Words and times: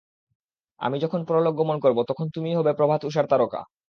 আমি 0.79 0.97
যখন 1.03 1.21
পরলোক 1.27 1.53
গমন 1.57 1.77
করব, 1.79 1.97
তখন 2.09 2.25
তুমিই 2.35 2.57
হবে 2.59 2.71
প্রভাত-ঊষার 2.73 3.25
তারকা। 3.31 3.61